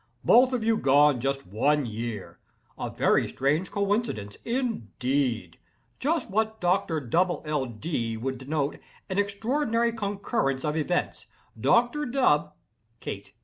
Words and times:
Both 0.23 0.51
of 0.51 0.63
you 0.63 0.77
gone 0.77 1.19
just 1.21 1.45
one 1.45 1.85
year. 1.85 2.39
A 2.75 2.89
very 2.89 3.27
strange 3.29 3.69
coincidence, 3.69 4.35
indeed! 4.43 5.59
Just 5.99 6.31
what 6.31 6.59
Doctor 6.59 6.99
Dubble 6.99 7.43
L. 7.45 7.67
Dee 7.67 8.17
would 8.17 8.39
denominate 8.39 8.81
an 9.11 9.19
extraordinary 9.19 9.91
concurrence 9.93 10.65
of 10.65 10.75
events. 10.75 11.27
Doctor 11.55 12.07
Dub—" 12.07 12.51
KATE. 12.99 13.33